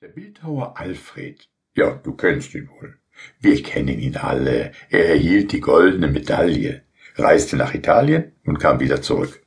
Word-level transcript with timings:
Der 0.00 0.06
Bildhauer 0.10 0.78
Alfred, 0.78 1.48
ja, 1.74 1.90
du 1.90 2.12
kennst 2.12 2.54
ihn 2.54 2.68
wohl. 2.68 2.98
Wir 3.40 3.60
kennen 3.64 3.98
ihn 3.98 4.16
alle. 4.16 4.70
Er 4.90 5.08
erhielt 5.08 5.50
die 5.50 5.58
goldene 5.58 6.06
Medaille, 6.06 6.82
reiste 7.16 7.56
nach 7.56 7.74
Italien 7.74 8.30
und 8.44 8.60
kam 8.60 8.78
wieder 8.78 9.02
zurück. 9.02 9.42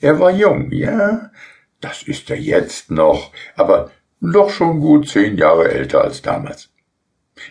Er 0.00 0.18
war 0.18 0.30
jung, 0.30 0.72
ja, 0.72 1.30
das 1.82 2.02
ist 2.02 2.30
er 2.30 2.38
jetzt 2.38 2.90
noch, 2.90 3.30
aber 3.56 3.90
doch 4.22 4.48
schon 4.48 4.80
gut 4.80 5.06
zehn 5.06 5.36
Jahre 5.36 5.70
älter 5.70 6.02
als 6.02 6.22
damals. 6.22 6.70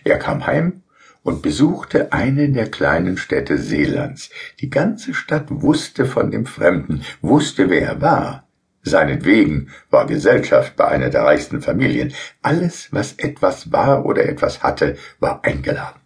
Er 0.02 0.18
kam 0.18 0.44
heim 0.44 0.82
und 1.22 1.42
besuchte 1.42 2.12
eine 2.12 2.50
der 2.50 2.68
kleinen 2.68 3.16
Städte 3.16 3.58
Seelands. 3.58 4.28
Die 4.58 4.70
ganze 4.70 5.14
Stadt 5.14 5.46
wusste 5.50 6.04
von 6.04 6.32
dem 6.32 6.46
Fremden, 6.46 7.04
wusste, 7.20 7.70
wer 7.70 7.82
er 7.82 8.00
war. 8.00 8.49
Seinetwegen 8.82 9.68
war 9.90 10.06
Gesellschaft 10.06 10.76
bei 10.76 10.88
einer 10.88 11.10
der 11.10 11.22
reichsten 11.22 11.60
Familien. 11.60 12.14
Alles, 12.40 12.88
was 12.92 13.12
etwas 13.18 13.72
war 13.72 14.06
oder 14.06 14.26
etwas 14.26 14.62
hatte, 14.62 14.96
war 15.18 15.44
eingeladen. 15.44 16.00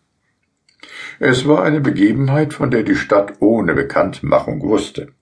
Es 1.20 1.46
war 1.46 1.62
eine 1.62 1.80
Begebenheit, 1.80 2.52
von 2.52 2.70
der 2.70 2.82
die 2.82 2.96
Stadt 2.96 3.34
ohne 3.40 3.74
Bekanntmachung 3.74 4.60
wusste. 4.62 5.12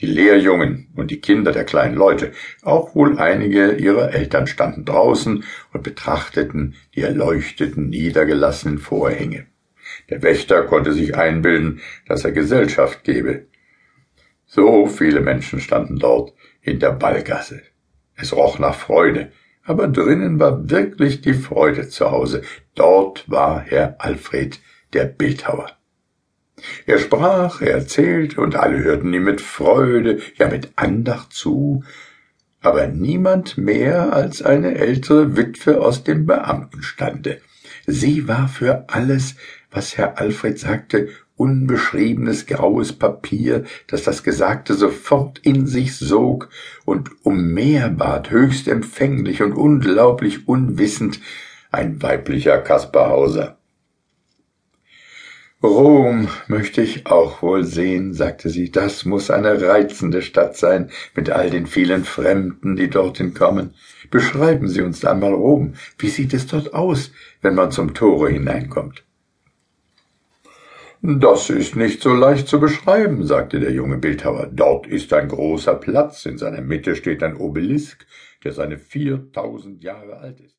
Die 0.00 0.06
Lehrjungen 0.06 0.88
und 0.94 1.10
die 1.10 1.20
Kinder 1.20 1.52
der 1.52 1.64
kleinen 1.64 1.94
Leute, 1.94 2.32
auch 2.62 2.94
wohl 2.94 3.18
einige 3.18 3.72
ihrer 3.72 4.12
Eltern 4.12 4.46
standen 4.46 4.84
draußen 4.84 5.44
und 5.72 5.82
betrachteten 5.82 6.74
die 6.94 7.02
erleuchteten, 7.02 7.88
niedergelassenen 7.88 8.78
Vorhänge. 8.78 9.46
Der 10.10 10.22
Wächter 10.22 10.62
konnte 10.64 10.92
sich 10.92 11.16
einbilden, 11.16 11.80
dass 12.06 12.24
er 12.24 12.32
Gesellschaft 12.32 13.04
gebe. 13.04 13.46
So 14.46 14.86
viele 14.86 15.20
Menschen 15.20 15.60
standen 15.60 15.98
dort, 15.98 16.32
in 16.60 16.78
der 16.78 16.92
Ballgasse. 16.92 17.62
Es 18.16 18.32
roch 18.32 18.58
nach 18.58 18.74
Freude, 18.74 19.32
aber 19.64 19.88
drinnen 19.88 20.38
war 20.38 20.70
wirklich 20.70 21.20
die 21.20 21.34
Freude 21.34 21.88
zu 21.88 22.10
Hause. 22.10 22.42
Dort 22.74 23.28
war 23.30 23.60
Herr 23.60 23.96
Alfred, 23.98 24.60
der 24.92 25.04
Bildhauer. 25.04 25.70
Er 26.86 26.98
sprach, 26.98 27.60
er 27.60 27.72
erzählte, 27.72 28.40
und 28.40 28.56
alle 28.56 28.82
hörten 28.82 29.12
ihm 29.12 29.24
mit 29.24 29.40
Freude, 29.40 30.20
ja 30.36 30.48
mit 30.48 30.72
Andacht 30.76 31.32
zu, 31.32 31.82
aber 32.60 32.86
niemand 32.86 33.58
mehr 33.58 34.12
als 34.12 34.42
eine 34.42 34.76
ältere 34.76 35.36
Witwe 35.36 35.80
aus 35.80 36.04
dem 36.04 36.26
Beamtenstande. 36.26 37.40
Sie 37.86 38.28
war 38.28 38.48
für 38.48 38.88
alles, 38.88 39.34
was 39.70 39.98
Herr 39.98 40.18
Alfred 40.18 40.58
sagte, 40.58 41.08
unbeschriebenes 41.36 42.46
graues 42.46 42.92
Papier, 42.92 43.64
das 43.86 44.04
das 44.04 44.22
Gesagte 44.22 44.74
sofort 44.74 45.38
in 45.40 45.66
sich 45.66 45.96
sog 45.96 46.48
und 46.84 47.10
um 47.24 47.52
mehr 47.52 47.88
bat, 47.88 48.30
höchst 48.30 48.68
empfänglich 48.68 49.42
und 49.42 49.52
unglaublich 49.52 50.48
unwissend, 50.48 51.20
ein 51.70 52.02
weiblicher 52.02 52.58
Kaspar 52.58 53.10
Hauser. 53.10 53.58
Rom 55.64 56.28
möchte 56.46 56.82
ich 56.82 57.06
auch 57.06 57.40
wohl 57.40 57.64
sehen, 57.64 58.12
sagte 58.12 58.50
sie, 58.50 58.70
das 58.70 59.06
muss 59.06 59.30
eine 59.30 59.62
reizende 59.62 60.20
Stadt 60.20 60.58
sein, 60.58 60.90
mit 61.16 61.30
all 61.30 61.48
den 61.48 61.66
vielen 61.66 62.04
Fremden, 62.04 62.76
die 62.76 62.90
dorthin 62.90 63.32
kommen. 63.32 63.72
Beschreiben 64.10 64.68
Sie 64.68 64.82
uns 64.82 65.06
einmal 65.06 65.32
Rom. 65.32 65.72
Wie 65.96 66.10
sieht 66.10 66.34
es 66.34 66.46
dort 66.46 66.74
aus, 66.74 67.12
wenn 67.40 67.54
man 67.54 67.70
zum 67.70 67.94
Tore 67.94 68.28
hineinkommt? 68.28 69.04
Das 71.06 71.50
ist 71.50 71.76
nicht 71.76 72.00
so 72.00 72.14
leicht 72.14 72.48
zu 72.48 72.58
beschreiben, 72.58 73.26
sagte 73.26 73.60
der 73.60 73.72
junge 73.72 73.98
Bildhauer. 73.98 74.48
Dort 74.50 74.86
ist 74.86 75.12
ein 75.12 75.28
großer 75.28 75.74
Platz, 75.74 76.24
in 76.24 76.38
seiner 76.38 76.62
Mitte 76.62 76.96
steht 76.96 77.22
ein 77.22 77.36
Obelisk, 77.36 78.06
der 78.42 78.52
seine 78.52 78.78
viertausend 78.78 79.84
Jahre 79.84 80.16
alt 80.16 80.40
ist. 80.40 80.52